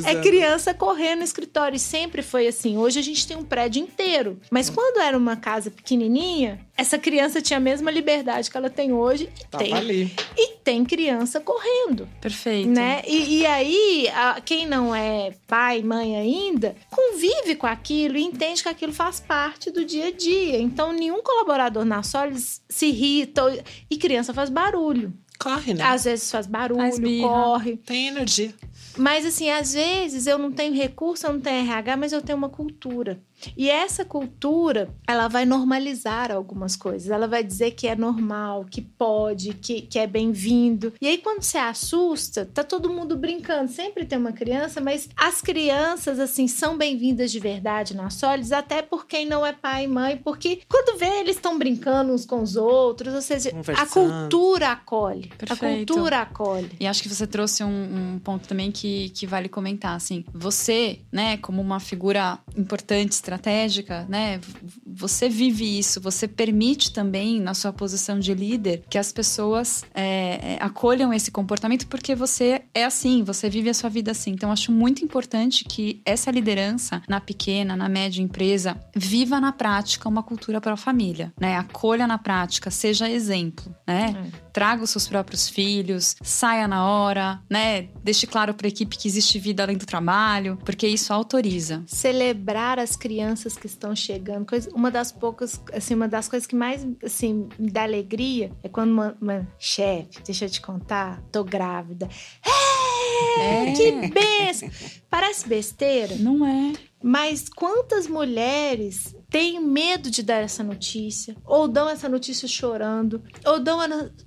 [0.05, 1.75] É criança criança correndo no escritório.
[1.75, 2.77] E sempre foi assim.
[2.77, 4.39] Hoje a gente tem um prédio inteiro.
[4.49, 8.91] Mas quando era uma casa pequenininha, essa criança tinha a mesma liberdade que ela tem
[8.91, 9.29] hoje.
[9.39, 10.13] E Tava tem, ali.
[10.35, 12.09] E tem criança correndo.
[12.19, 12.69] Perfeito.
[12.69, 13.03] Né?
[13.07, 18.63] E, e aí, a, quem não é pai, mãe ainda, convive com aquilo e entende
[18.63, 20.59] que aquilo faz parte do dia a dia.
[20.59, 23.43] Então, nenhum colaborador na Solis se irrita.
[23.89, 25.13] E criança faz barulho.
[25.39, 25.85] Corre, né?
[25.85, 27.77] Às vezes faz barulho, Faz corre.
[27.77, 28.53] Tem energia.
[28.99, 32.37] Mas assim, às vezes eu não tenho recurso, eu não tenho RH, mas eu tenho
[32.37, 33.23] uma cultura.
[33.55, 37.09] E essa cultura, ela vai normalizar algumas coisas.
[37.09, 40.93] Ela vai dizer que é normal, que pode, que, que é bem-vindo.
[41.01, 43.71] E aí, quando você assusta, tá todo mundo brincando.
[43.71, 48.81] Sempre tem uma criança, mas as crianças, assim, são bem-vindas de verdade na Solids, até
[48.81, 52.41] por quem não é pai e mãe, porque quando vê, eles estão brincando uns com
[52.41, 55.31] os outros, ou seja, a cultura acolhe.
[55.33, 55.93] A Perfeito.
[55.93, 56.71] cultura acolhe.
[56.79, 60.23] E acho que você trouxe um, um ponto também que, que vale comentar, assim.
[60.33, 64.41] Você, né, como uma figura importante, estratégica, né,
[64.85, 70.55] você vive isso, você permite também, na sua posição de líder, que as pessoas é,
[70.55, 74.31] é, acolham esse comportamento porque você é assim, você vive a sua vida assim.
[74.31, 80.09] Então, acho muito importante que essa liderança, na pequena, na média empresa, viva na prática
[80.09, 81.57] uma cultura para a família, né?
[81.57, 84.31] Acolha na prática, seja exemplo, né?
[84.59, 87.83] traga os seus próprios filhos, saia na hora, né?
[88.03, 91.83] Deixe claro para a equipe que existe vida além do trabalho, porque isso autoriza.
[91.87, 93.18] celebrar as crianças
[93.57, 94.45] que estão chegando.
[94.45, 98.69] Coisa, uma das poucas, assim, uma das coisas que mais, assim, me dá alegria é
[98.69, 102.07] quando uma, uma chefe, deixa eu te contar, tô grávida.
[102.45, 103.71] É, É.
[103.73, 104.69] que benção!
[105.09, 106.73] Parece besteira, Não é.
[107.03, 113.59] mas quantas mulheres têm medo de dar essa notícia, ou dão essa notícia chorando, ou
[113.59, 113.79] dão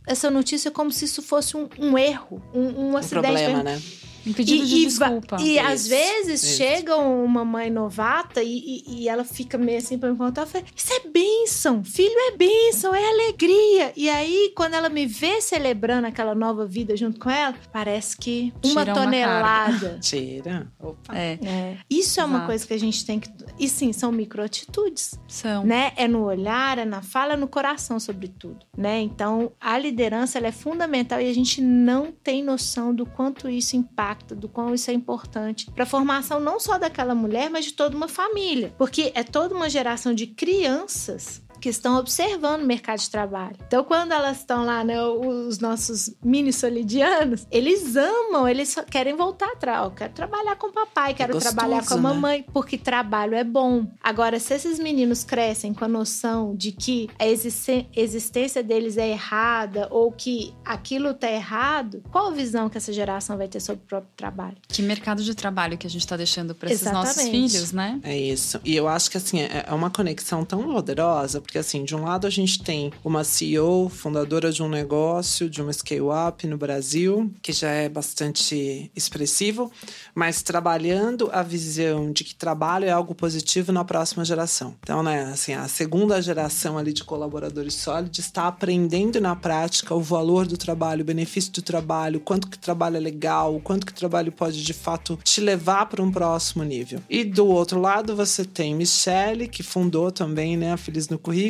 [0.06, 3.22] essa notícia como se isso fosse um, um erro, um, um Um acidente.
[3.26, 3.80] problema, né?
[4.24, 5.36] Um pedido de va- desculpa.
[5.42, 6.56] E às Isso, vezes isso.
[6.56, 10.42] chega uma mãe novata e, e- e ela fica meio assim pra me contar.
[10.42, 13.92] Eu falei, isso é bênção, filho é bênção, é alegria.
[13.96, 18.52] E aí, quando ela me vê celebrando aquela nova vida junto com ela, parece que
[18.64, 19.98] uma Tira uma tonelada.
[20.00, 20.71] Tira.
[20.82, 21.16] Opa.
[21.16, 22.46] É, É, isso é uma Exato.
[22.46, 23.30] coisa que a gente tem que.
[23.58, 25.64] E sim, são microatitudes são.
[25.64, 25.92] né?
[25.96, 29.00] É no olhar, é na fala, é no coração, sobretudo, né?
[29.00, 33.76] Então, a liderança ela é fundamental e a gente não tem noção do quanto isso
[33.76, 37.72] impacta, do quão isso é importante para a formação não só daquela mulher, mas de
[37.74, 42.98] toda uma família, porque é toda uma geração de crianças que estão observando o mercado
[42.98, 43.56] de trabalho.
[43.64, 49.46] Então, quando elas estão lá, né, os nossos mini solidianos, eles amam, eles querem voltar
[49.46, 49.84] atrás.
[49.84, 52.02] Eu quero trabalhar com o papai, quero é gostoso, trabalhar com a né?
[52.02, 52.44] mamãe, né?
[52.52, 53.86] porque trabalho é bom.
[54.02, 59.86] Agora, se esses meninos crescem com a noção de que a existência deles é errada
[59.92, 63.86] ou que aquilo tá errado, qual a visão que essa geração vai ter sobre o
[63.86, 64.56] próprio trabalho?
[64.66, 68.00] Que mercado de trabalho que a gente está deixando para esses nossos filhos, né?
[68.02, 68.60] É isso.
[68.64, 72.00] E eu acho que assim é, é uma conexão tão poderosa, porque assim, de um
[72.00, 77.30] lado a gente tem uma CEO, fundadora de um negócio, de uma scale-up no Brasil,
[77.42, 79.70] que já é bastante expressivo,
[80.14, 84.74] mas trabalhando a visão de que trabalho é algo positivo na próxima geração.
[84.82, 90.00] Então, né, assim, a segunda geração ali de colaboradores sólidos está aprendendo na prática o
[90.00, 93.92] valor do trabalho, o benefício do trabalho, quanto que o trabalho é legal, quanto que
[93.92, 97.00] o trabalho pode de fato te levar para um próximo nível.
[97.10, 101.41] E do outro lado, você tem Michelle, que fundou também, né, a Feliz no Currículo,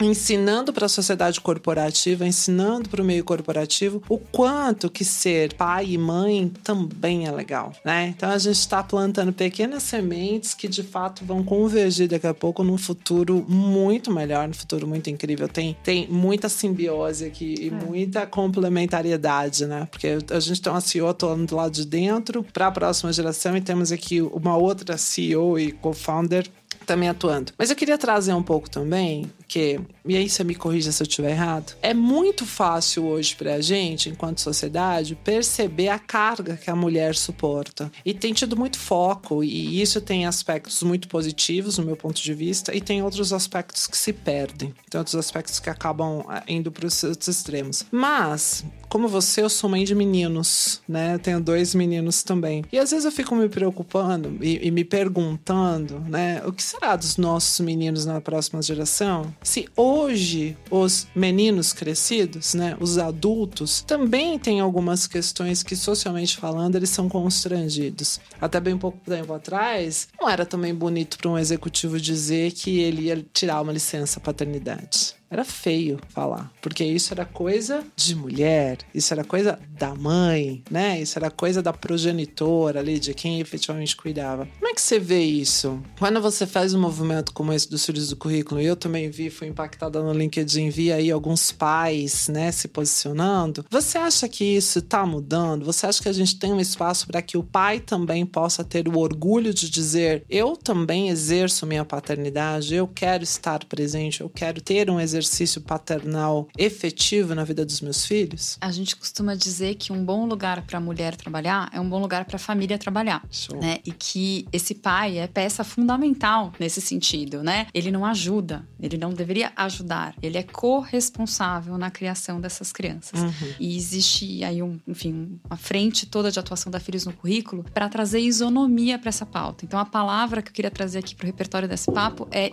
[0.00, 5.90] ensinando para a sociedade corporativa, ensinando para o meio corporativo o quanto que ser pai
[5.90, 8.14] e mãe também é legal, né?
[8.16, 12.62] Então a gente está plantando pequenas sementes que de fato vão convergir daqui a pouco
[12.64, 15.48] num futuro muito melhor, num futuro muito incrível.
[15.48, 17.70] Tem, tem muita simbiose aqui e é.
[17.70, 19.86] muita complementariedade, né?
[19.90, 23.56] Porque a gente tem uma CEO atuando do lado de dentro para a próxima geração
[23.56, 26.48] e temos aqui uma outra CEO e co-founder
[26.90, 27.52] também atuando.
[27.56, 31.06] Mas eu queria trazer um pouco também que, e aí você me corrija se eu
[31.06, 36.76] estiver errado, é muito fácil hoje pra gente, enquanto sociedade, perceber a carga que a
[36.76, 37.90] mulher suporta.
[38.06, 42.32] E tem tido muito foco, e isso tem aspectos muito positivos, no meu ponto de
[42.32, 44.72] vista, e tem outros aspectos que se perdem.
[44.88, 47.84] Tem outros aspectos que acabam eh, indo para os extremos.
[47.90, 51.14] Mas, como você, eu sou mãe de meninos, né?
[51.14, 52.64] Eu tenho dois meninos também.
[52.72, 56.40] E às vezes eu fico me preocupando e, e me perguntando, né?
[56.46, 59.32] O que será dos nossos meninos na próxima geração?
[59.42, 66.76] Se hoje os meninos crescidos, né, os adultos, também têm algumas questões que, socialmente falando,
[66.76, 68.20] eles são constrangidos.
[68.40, 73.02] Até bem pouco tempo atrás, não era também bonito para um executivo dizer que ele
[73.02, 79.14] ia tirar uma licença paternidade era feio falar, porque isso era coisa de mulher, isso
[79.14, 81.00] era coisa da mãe, né?
[81.00, 84.48] Isso era coisa da progenitora ali, de quem efetivamente cuidava.
[84.58, 85.80] Como é que você vê isso?
[85.98, 89.46] Quando você faz um movimento como esse dos filhos do currículo, eu também vi, fui
[89.46, 93.64] impactada no LinkedIn, vi aí alguns pais, né, se posicionando.
[93.70, 95.64] Você acha que isso tá mudando?
[95.64, 98.88] Você acha que a gente tem um espaço para que o pai também possa ter
[98.88, 104.60] o orgulho de dizer: eu também exerço minha paternidade, eu quero estar presente, eu quero
[104.60, 108.56] ter um exercício exercício paternal efetivo na vida dos meus filhos?
[108.60, 112.00] A gente costuma dizer que um bom lugar para a mulher trabalhar é um bom
[112.00, 113.60] lugar para a família trabalhar, Show.
[113.60, 113.78] né?
[113.84, 117.66] E que esse pai é peça fundamental nesse sentido, né?
[117.72, 123.20] Ele não ajuda, ele não deveria ajudar, ele é corresponsável na criação dessas crianças.
[123.20, 123.54] Uhum.
[123.58, 127.88] E existe aí um, enfim, uma frente toda de atuação da Filhos no currículo para
[127.88, 129.64] trazer isonomia para essa pauta.
[129.64, 132.52] Então a palavra que eu queria trazer aqui para o repertório desse papo é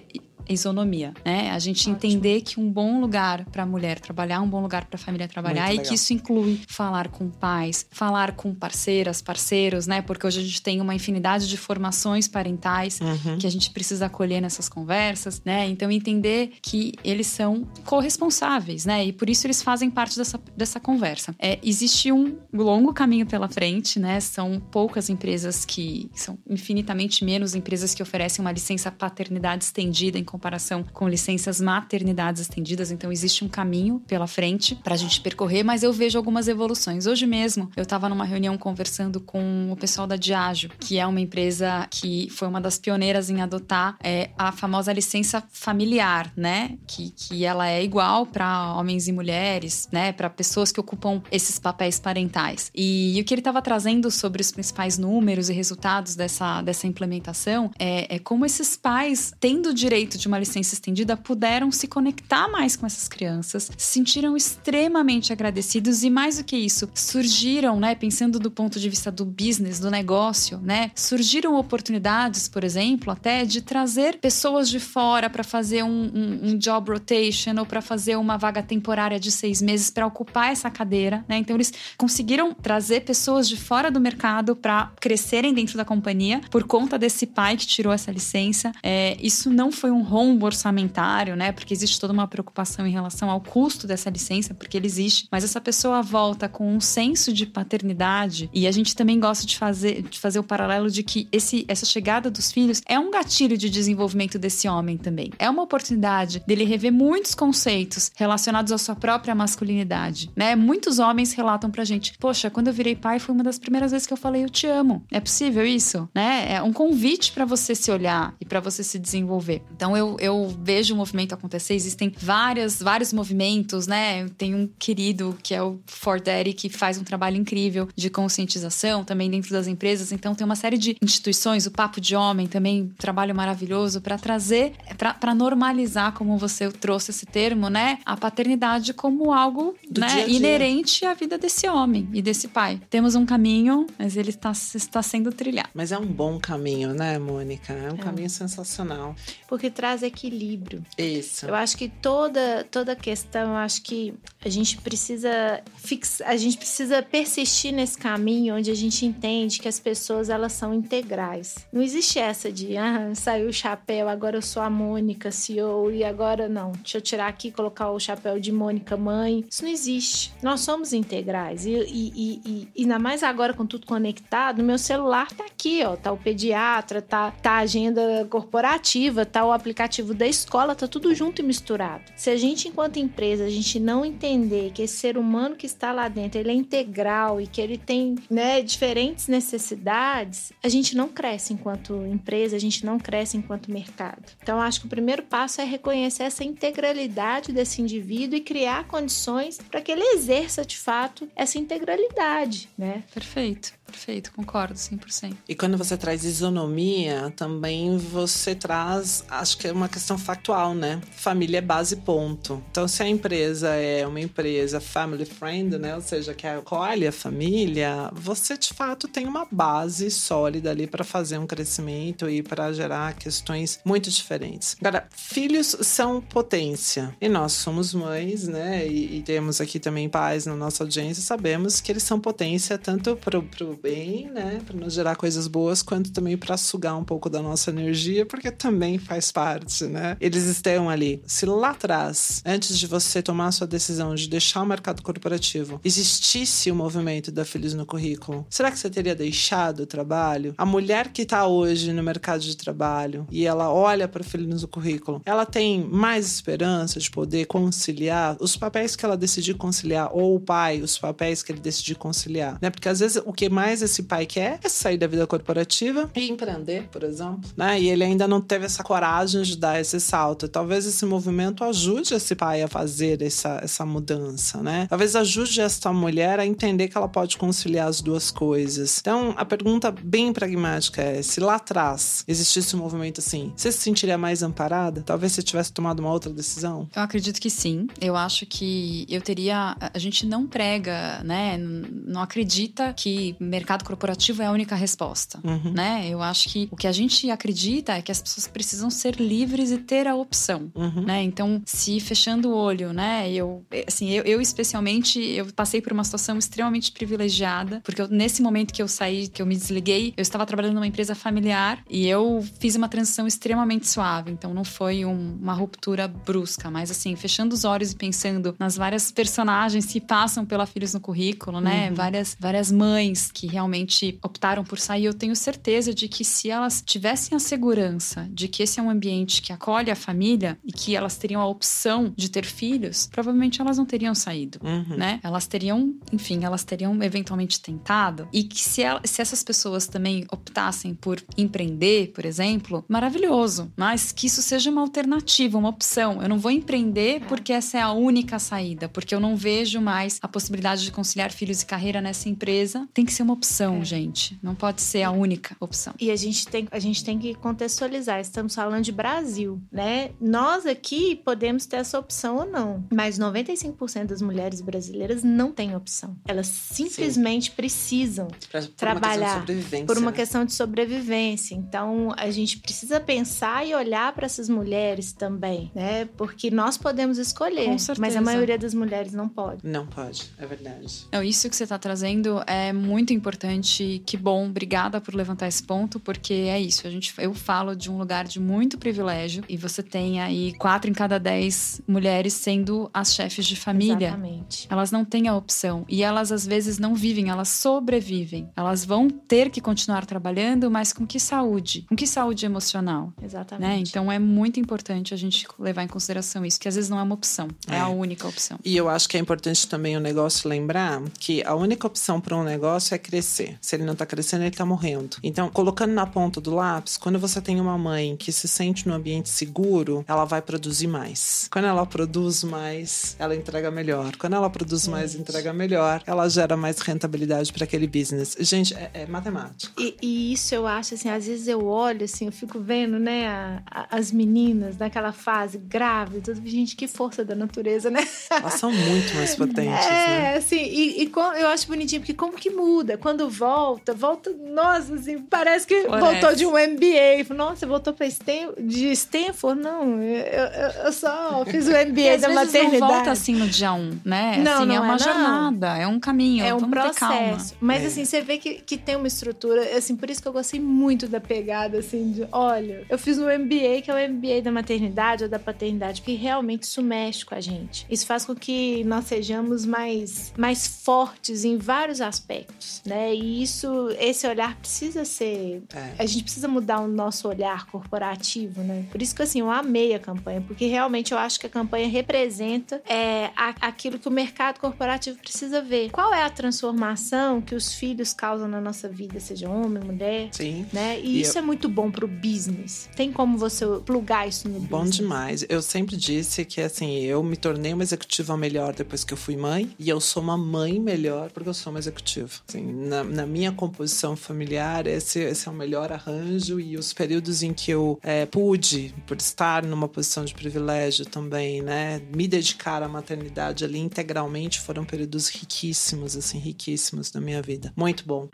[0.49, 1.51] isonomia, né?
[1.51, 1.95] A gente Ótimo.
[1.95, 5.27] entender que um bom lugar para a mulher trabalhar, um bom lugar para a família
[5.27, 10.01] trabalhar e que isso inclui falar com pais, falar com parceiras, parceiros, né?
[10.01, 13.37] Porque hoje a gente tem uma infinidade de formações parentais uhum.
[13.37, 15.67] que a gente precisa acolher nessas conversas, né?
[15.67, 19.05] Então entender que eles são corresponsáveis, né?
[19.05, 21.35] E por isso eles fazem parte dessa, dessa conversa.
[21.39, 24.19] É, existe um longo caminho pela frente, né?
[24.19, 30.23] São poucas empresas que são infinitamente menos empresas que oferecem uma licença paternidade estendida em
[30.37, 35.63] comparação com licenças maternidades estendidas, então existe um caminho pela frente para a gente percorrer,
[35.63, 37.07] mas eu vejo algumas evoluções.
[37.07, 41.19] Hoje mesmo eu estava numa reunião conversando com o pessoal da Diageo, que é uma
[41.19, 46.77] empresa que foi uma das pioneiras em adotar é, a famosa licença familiar, né?
[46.85, 50.11] Que, que ela é igual para homens e mulheres, né?
[50.11, 52.71] Para pessoas que ocupam esses papéis parentais.
[52.75, 56.85] E, e o que ele estava trazendo sobre os principais números e resultados dessa, dessa
[56.85, 61.71] implementação é, é como esses pais, tendo o direito de de uma licença estendida puderam
[61.71, 66.89] se conectar mais com essas crianças, se sentiram extremamente agradecidos e mais do que isso,
[66.93, 72.63] surgiram, né, pensando do ponto de vista do business, do negócio, né, surgiram oportunidades, por
[72.63, 77.65] exemplo, até de trazer pessoas de fora para fazer um, um, um, job rotation ou
[77.65, 81.37] para fazer uma vaga temporária de seis meses para ocupar essa cadeira, né?
[81.37, 86.65] Então eles conseguiram trazer pessoas de fora do mercado para crescerem dentro da companhia por
[86.65, 88.71] conta desse pai que tirou essa licença.
[88.83, 91.51] É, isso não foi um rombo orçamentário, né?
[91.51, 95.43] Porque existe toda uma preocupação em relação ao custo dessa licença, porque ele existe, mas
[95.43, 100.01] essa pessoa volta com um senso de paternidade e a gente também gosta de fazer,
[100.01, 103.69] de fazer o paralelo de que esse, essa chegada dos filhos é um gatilho de
[103.69, 105.31] desenvolvimento desse homem também.
[105.37, 110.55] É uma oportunidade dele rever muitos conceitos relacionados à sua própria masculinidade, né?
[110.55, 114.07] Muitos homens relatam pra gente: "Poxa, quando eu virei pai foi uma das primeiras vezes
[114.07, 115.05] que eu falei eu te amo".
[115.11, 116.53] É possível isso, né?
[116.55, 119.61] É um convite para você se olhar e para você se desenvolver.
[119.75, 124.27] Então eu, eu vejo o movimento acontecer, existem várias, vários movimentos, né?
[124.37, 129.03] Tem um querido que é o For Daddy que faz um trabalho incrível de conscientização
[129.03, 130.11] também dentro das empresas.
[130.11, 134.17] Então tem uma série de instituições, o Papo de Homem também, um trabalho maravilhoso para
[134.17, 137.99] trazer, para normalizar, como você trouxe esse termo, né?
[138.05, 140.29] A paternidade como algo né, dia -dia.
[140.29, 142.79] inerente à vida desse homem e desse pai.
[142.89, 145.69] Temos um caminho, mas ele está, está sendo trilhado.
[145.73, 147.73] Mas é um bom caminho, né, Mônica?
[147.73, 147.97] É um é.
[147.97, 149.15] caminho sensacional.
[149.47, 150.83] Porque traz equilíbrio.
[150.97, 151.45] Isso.
[151.45, 156.57] Eu acho que toda toda questão, eu acho que a gente precisa fixar, a gente
[156.57, 161.55] precisa persistir nesse caminho onde a gente entende que as pessoas elas são integrais.
[161.71, 166.03] Não existe essa de ah, saiu o chapéu, agora eu sou a Mônica CEO e
[166.03, 166.71] agora não.
[166.71, 169.45] Deixa eu tirar aqui e colocar o chapéu de Mônica mãe.
[169.49, 170.33] Isso não existe.
[170.41, 171.65] Nós somos integrais.
[171.65, 175.95] E, e, e, e ainda mais agora com tudo conectado, meu celular tá aqui, ó.
[175.95, 179.76] Tá o pediatra, tá, tá a agenda corporativa, tá o aplicativo
[180.15, 182.03] da escola, tá tudo junto e misturado.
[182.15, 185.91] Se a gente, enquanto empresa, a gente não entender que esse ser humano que está
[185.91, 191.07] lá dentro, ele é integral e que ele tem, né, diferentes necessidades, a gente não
[191.07, 194.23] cresce enquanto empresa, a gente não cresce enquanto mercado.
[194.41, 199.57] Então, acho que o primeiro passo é reconhecer essa integralidade desse indivíduo e criar condições
[199.69, 203.03] para que ele exerça de fato essa integralidade, né?
[203.13, 203.76] Perfeito.
[203.87, 205.35] Perfeito, concordo 100%.
[205.47, 211.01] E quando você traz isonomia, também você traz, acho que é uma questão factual, né?
[211.11, 212.63] Família é base ponto.
[212.69, 215.95] Então, se a empresa é uma empresa family friend, né?
[215.95, 221.03] Ou seja, que acolhe a família, você de fato tem uma base sólida ali para
[221.03, 224.75] fazer um crescimento e para gerar questões muito diferentes.
[224.79, 227.15] Agora, filhos são potência.
[227.21, 228.85] E nós somos mães, né?
[228.85, 233.15] E, e temos aqui também pais na nossa audiência, sabemos que eles são potência tanto
[233.15, 237.29] pro, pro bem, né, para nos gerar coisas boas, quanto também para sugar um pouco
[237.29, 240.17] da nossa energia, porque também faz parte, né?
[240.19, 241.21] Eles estão ali.
[241.25, 245.79] Se lá atrás, antes de você tomar a sua decisão de deixar o mercado corporativo,
[245.83, 250.53] existisse o movimento da Feliz no currículo, será que você teria deixado o trabalho?
[250.57, 254.67] A mulher que está hoje no mercado de trabalho e ela olha para Feliz no
[254.67, 260.35] currículo, ela tem mais esperança de poder conciliar os papéis que ela decidir conciliar ou
[260.35, 262.69] o pai, os papéis que ele decidir conciliar, né?
[262.69, 266.09] Porque às vezes o que mais mais esse pai quer é sair da vida corporativa
[266.15, 267.41] e empreender, por exemplo.
[267.57, 267.81] Né?
[267.81, 270.47] E ele ainda não teve essa coragem de dar esse salto.
[270.47, 274.87] Talvez esse movimento ajude esse pai a fazer essa, essa mudança, né?
[274.89, 278.99] Talvez ajude essa mulher a entender que ela pode conciliar as duas coisas.
[279.01, 283.79] Então, a pergunta bem pragmática é: se lá atrás existisse um movimento assim, você se
[283.79, 285.01] sentiria mais amparada?
[285.01, 286.87] Talvez você tivesse tomado uma outra decisão?
[286.95, 287.87] Eu acredito que sim.
[287.99, 289.75] Eu acho que eu teria.
[289.93, 291.57] A gente não prega, né?
[291.57, 295.71] Não acredita que mercado corporativo é a única resposta, uhum.
[295.73, 296.07] né?
[296.07, 299.71] Eu acho que o que a gente acredita é que as pessoas precisam ser livres
[299.71, 301.01] e ter a opção, uhum.
[301.01, 301.23] né?
[301.23, 303.31] Então, se fechando o olho, né?
[303.31, 308.41] Eu, assim, eu, eu, especialmente, eu passei por uma situação extremamente privilegiada, porque eu, nesse
[308.41, 312.07] momento que eu saí, que eu me desliguei, eu estava trabalhando numa empresa familiar e
[312.07, 314.31] eu fiz uma transição extremamente suave.
[314.31, 318.77] Então, não foi um, uma ruptura brusca, mas assim, fechando os olhos e pensando nas
[318.77, 321.89] várias personagens que passam pela Filhos no currículo, né?
[321.89, 321.95] Uhum.
[321.95, 326.81] Várias, várias mães que realmente optaram por sair, eu tenho certeza de que se elas
[326.85, 330.95] tivessem a segurança de que esse é um ambiente que acolhe a família e que
[330.95, 334.97] elas teriam a opção de ter filhos, provavelmente elas não teriam saído, uhum.
[334.97, 335.19] né?
[335.23, 338.27] Elas teriam, enfim, elas teriam eventualmente tentado.
[338.31, 343.71] E que se, ela, se essas pessoas também optassem por empreender, por exemplo, maravilhoso.
[343.75, 346.21] Mas que isso seja uma alternativa, uma opção.
[346.21, 350.19] Eu não vou empreender porque essa é a única saída, porque eu não vejo mais
[350.21, 352.87] a possibilidade de conciliar filhos e carreira nessa empresa.
[352.93, 353.85] Tem que ser uma opção, é.
[353.85, 354.37] gente.
[354.41, 355.93] Não pode ser a única opção.
[355.99, 358.19] E a gente tem, a gente tem que contextualizar.
[358.19, 360.11] Estamos falando de Brasil, né?
[360.19, 362.83] Nós aqui podemos ter essa opção ou não.
[362.93, 366.17] Mas 95% das mulheres brasileiras não têm opção.
[366.25, 367.55] Elas simplesmente Sim.
[367.55, 370.17] precisam pra, por trabalhar uma por uma né?
[370.17, 371.55] questão de sobrevivência.
[371.55, 376.05] Então, a gente precisa pensar e olhar para essas mulheres também, né?
[376.17, 379.61] Porque nós podemos escolher, mas a maioria das mulheres não pode.
[379.63, 381.07] Não pode, é verdade.
[381.11, 384.01] Não, isso que você está trazendo é muito importante importante.
[384.05, 386.87] Que bom, obrigada por levantar esse ponto, porque é isso.
[386.87, 390.89] A gente, eu falo de um lugar de muito privilégio e você tem aí quatro
[390.89, 394.07] em cada dez mulheres sendo as chefes de família.
[394.07, 394.67] Exatamente.
[394.69, 398.49] Elas não têm a opção e elas às vezes não vivem, elas sobrevivem.
[398.55, 401.85] Elas vão ter que continuar trabalhando, mas com que saúde?
[401.89, 403.11] Com que saúde emocional?
[403.21, 403.67] Exatamente.
[403.67, 403.79] Né?
[403.79, 407.03] Então é muito importante a gente levar em consideração isso, que às vezes não é
[407.03, 407.79] uma opção, é, É.
[407.79, 408.57] a única opção.
[408.63, 412.35] E eu acho que é importante também o negócio lembrar que a única opção para
[412.37, 413.57] um negócio é crescer.
[413.59, 415.17] Se ele não tá crescendo, ele tá morrendo.
[415.23, 418.93] Então, colocando na ponta do lápis, quando você tem uma mãe que se sente num
[418.93, 421.47] ambiente seguro, ela vai produzir mais.
[421.51, 424.15] Quando ela produz mais, ela entrega melhor.
[424.17, 425.21] Quando ela produz mais, Gente.
[425.21, 428.35] entrega melhor, ela gera mais rentabilidade para aquele business.
[428.39, 429.71] Gente, é, é matemática.
[429.77, 433.27] E, e isso eu acho, assim, às vezes eu olho, assim, eu fico vendo, né,
[433.27, 438.07] a- a- as meninas naquela fase grávida, gente, que força da natureza, né?
[438.29, 440.37] Elas são muito mais potentes, é, né?
[440.37, 442.96] assim, e, e eu acho bonitinho, porque como que muda?
[442.97, 447.33] Quando volta, volta, nossa, assim, parece que voltou de um MBA.
[447.35, 449.61] Nossa, voltou pra Stan, de Stanford?
[449.61, 452.79] Não, eu, eu, eu só fiz o MBA às da vezes maternidade.
[452.79, 454.37] não volta assim no dia um, né?
[454.37, 454.99] Não, assim, não é uma é, não.
[454.99, 456.43] jornada, é um caminho.
[456.45, 457.55] É um processo.
[457.59, 457.87] Mas É.
[457.87, 461.07] assim, você vê que, que tem uma estrutura, assim, por isso que eu gostei muito
[461.07, 465.23] da pegada, assim, de olha, eu fiz no MBA, que é o MBA da maternidade
[465.23, 467.85] ou da paternidade, porque realmente isso mexe com a gente.
[467.89, 473.13] Isso faz com que nós sejamos mais, mais fortes em vários aspectos, né?
[473.13, 475.63] E isso, esse olhar precisa ser.
[475.73, 475.93] É.
[475.99, 478.85] A gente precisa mudar o nosso olhar corporativo, né?
[478.91, 481.87] Por isso que assim, eu amei a campanha, porque realmente eu acho que a campanha
[481.87, 485.89] representa é, aquilo que o mercado corporativo precisa ver.
[485.91, 490.65] Qual é a transformação que os filhos causam na nossa vida, seja homem, mulher, Sim.
[490.71, 490.99] né?
[490.99, 492.89] E, E isso é muito bom pro business.
[492.95, 494.95] Tem como você plugar isso no Bom business.
[494.95, 495.45] demais.
[495.49, 499.35] Eu sempre disse que assim, eu me tornei uma executiva melhor depois que eu fui
[499.35, 502.29] mãe, e eu sou uma mãe melhor porque eu sou uma executiva.
[502.47, 507.41] Assim, na, na minha composição familiar, esse, esse é o melhor arranjo, e os períodos
[507.41, 512.83] em que eu é, pude, por estar numa posição de privilégio também, né, me dedicar
[512.83, 517.73] à maternidade ali integralmente, foram períodos riquíssimos, assim, riquíssimos na minha vida.
[517.75, 518.29] Muito bom.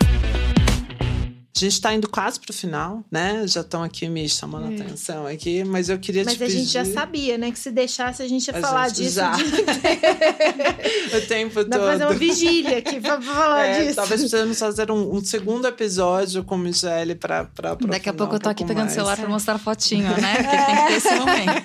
[1.55, 3.45] A gente tá indo quase pro final, né?
[3.45, 6.57] Já estão aqui me chamando a atenção aqui, mas eu queria Mas te a pedir...
[6.59, 7.51] gente já sabia, né?
[7.51, 9.15] Que se deixasse a gente ia A falar gente disso.
[9.17, 9.33] já.
[9.33, 11.17] o dia inteiro.
[11.17, 12.17] o tempo Dá pra fazer uma todo.
[12.19, 13.95] vigília aqui pra falar É, disso.
[13.97, 18.33] talvez precisamos fazer um, um segundo episódio com Michelle pra, pra aprofundar Daqui a pouco
[18.35, 20.33] eu tô aqui pegando o celular pra mostrar fotinho, né?
[20.41, 21.63] Porque tem que ter esse momento.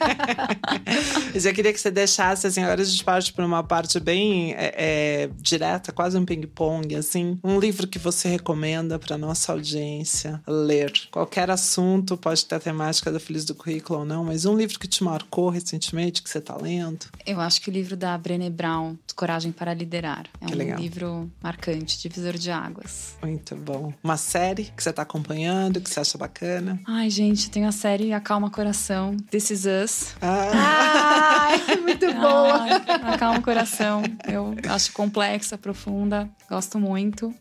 [1.33, 4.53] Mas eu queria que você deixasse, assim, agora a gente parte para uma parte bem
[4.53, 7.39] é, é, direta, quase um ping-pong, assim.
[7.43, 9.78] Um livro que você recomenda para nossa audiência
[10.47, 10.93] ler.
[11.11, 14.79] Qualquer assunto, pode ter a temática da Feliz do Currículo ou não, mas um livro
[14.79, 17.07] que te marcou recentemente, que você tá lendo.
[17.27, 20.79] Eu acho que o livro da Brené Brown, Coragem para Liderar, é Que um legal.
[20.79, 23.17] livro marcante, divisor de águas.
[23.23, 23.93] Muito bom.
[24.03, 26.81] Uma série que você tá acompanhando, que você acha bacana.
[26.87, 30.15] Ai, gente, tem a série Acalma Coração, This Is Us.
[30.23, 32.63] Ah, Ai, muito boa.
[32.63, 32.71] Ai,
[33.15, 34.03] acalma coração.
[34.27, 37.35] Eu acho complexa, profunda, gosto muito.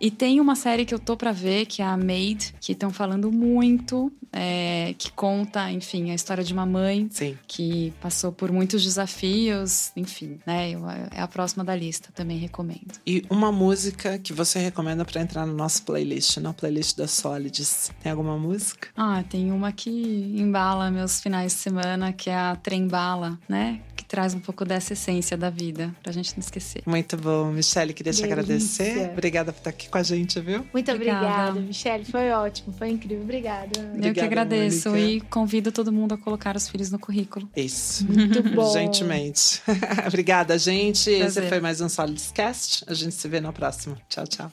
[0.00, 2.90] E tem uma série que eu tô pra ver, que é a Maid, que estão
[2.90, 7.36] falando muito, é, que conta, enfim, a história de uma mãe sim.
[7.46, 10.72] que passou por muitos desafios, enfim, né?
[11.10, 12.98] É a próxima da lista, também recomendo.
[13.06, 17.90] E uma música que você recomenda para entrar no nosso playlist, na playlist da Solids.
[18.02, 18.88] Tem alguma música?
[18.96, 23.80] Ah, tem uma que embala meus finais de semana, que é a Trembala, né?
[24.10, 26.82] Traz um pouco dessa essência da vida, pra gente não esquecer.
[26.84, 27.94] Muito bom, Michelle.
[27.94, 28.34] Queria te Delícia.
[28.42, 29.10] agradecer.
[29.12, 30.66] Obrigada por estar aqui com a gente, viu?
[30.72, 31.26] Muito Obrigada.
[31.26, 32.04] obrigada, Michelle.
[32.04, 33.22] Foi ótimo, foi incrível.
[33.22, 33.70] Obrigada.
[34.02, 35.08] Eu que agradeço Mônica.
[35.08, 37.48] e convido todo mundo a colocar os filhos no currículo.
[37.54, 38.04] Isso.
[38.04, 38.72] Muito bom.
[38.72, 39.62] Gentilmente.
[40.04, 41.08] Obrigada, gente.
[41.08, 41.48] Esse Prazer.
[41.48, 42.84] foi mais um Solids Cast.
[42.88, 43.96] A gente se vê na próxima.
[44.08, 44.50] Tchau, tchau.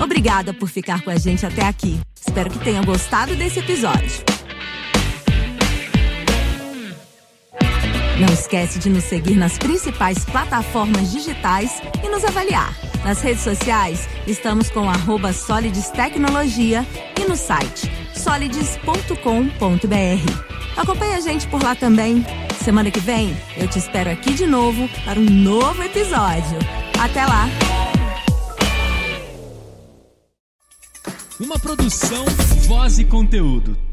[0.00, 1.98] Obrigada por ficar com a gente até aqui.
[2.14, 4.37] Espero que tenha gostado desse episódio.
[8.18, 12.76] Não esquece de nos seguir nas principais plataformas digitais e nos avaliar.
[13.04, 16.84] Nas redes sociais, estamos com arroba Solides Tecnologia
[17.16, 19.16] e no site solides.com.br.
[20.76, 22.26] Acompanhe a gente por lá também.
[22.64, 26.58] Semana que vem, eu te espero aqui de novo para um novo episódio.
[26.98, 27.46] Até lá!
[31.38, 32.24] Uma produção,
[32.66, 33.87] voz e conteúdo.